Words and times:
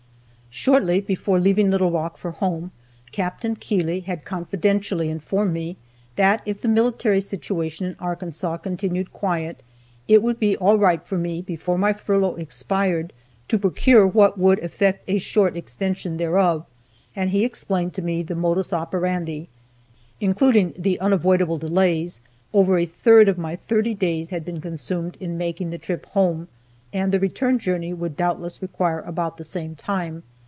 Shortly 0.53 0.99
before 0.99 1.39
leaving 1.39 1.71
Little 1.71 1.91
Rock 1.91 2.17
for 2.17 2.31
home, 2.31 2.71
Capt. 3.13 3.45
Keeley 3.61 4.01
had 4.01 4.25
confidentially 4.25 5.09
informed 5.09 5.53
me 5.53 5.77
that 6.17 6.41
if 6.45 6.61
the 6.61 6.67
military 6.67 7.21
situation 7.21 7.85
in 7.87 7.95
Arkansas 7.99 8.57
continued 8.57 9.13
quiet, 9.13 9.63
it 10.09 10.21
would 10.21 10.39
be 10.41 10.57
all 10.57 10.77
right 10.77 11.01
for 11.01 11.17
me 11.17 11.41
before 11.41 11.77
my 11.77 11.93
furlough 11.93 12.35
expired 12.35 13.13
to 13.47 13.57
procure 13.57 14.05
what 14.05 14.37
would 14.37 14.59
effect 14.59 15.05
a 15.07 15.19
short 15.19 15.55
extension 15.55 16.17
thereof, 16.17 16.65
and 17.15 17.29
he 17.29 17.45
explained 17.45 17.93
to 17.93 18.01
me 18.01 18.21
the 18.21 18.35
modus 18.35 18.73
operandi. 18.73 19.47
Including 20.19 20.73
the 20.77 20.99
unavoidable 20.99 21.59
delays, 21.59 22.19
over 22.51 22.77
a 22.77 22.85
third 22.85 23.29
of 23.29 23.37
my 23.37 23.55
thirty 23.55 23.93
days 23.93 24.31
had 24.31 24.43
been 24.43 24.59
consumed 24.59 25.15
in 25.21 25.37
making 25.37 25.69
the 25.69 25.77
trip 25.77 26.05
home, 26.07 26.49
and 26.91 27.13
the 27.13 27.21
return 27.21 27.57
journey 27.57 27.93
would 27.93 28.17
doubtless 28.17 28.61
require 28.61 28.99
about 28.99 29.37
the 29.37 29.45
same 29.45 29.75
time. 29.75 30.23